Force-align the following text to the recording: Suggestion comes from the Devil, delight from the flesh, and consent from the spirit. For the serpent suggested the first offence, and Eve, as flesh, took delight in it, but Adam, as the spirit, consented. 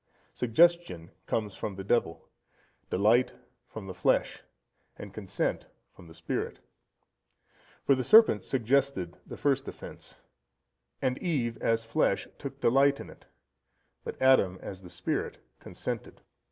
Suggestion 0.33 1.11
comes 1.27 1.53
from 1.55 1.75
the 1.75 1.83
Devil, 1.83 2.27
delight 2.89 3.33
from 3.67 3.85
the 3.85 3.93
flesh, 3.93 4.41
and 4.97 5.13
consent 5.13 5.67
from 5.95 6.07
the 6.07 6.15
spirit. 6.15 6.57
For 7.83 7.93
the 7.93 8.03
serpent 8.03 8.41
suggested 8.41 9.19
the 9.27 9.37
first 9.37 9.67
offence, 9.67 10.23
and 11.03 11.19
Eve, 11.19 11.55
as 11.61 11.85
flesh, 11.85 12.27
took 12.39 12.59
delight 12.59 12.99
in 12.99 13.11
it, 13.11 13.27
but 14.03 14.19
Adam, 14.19 14.57
as 14.63 14.81
the 14.81 14.89
spirit, 14.89 15.37
consented. 15.59 16.21